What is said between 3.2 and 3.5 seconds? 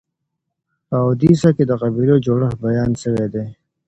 دی.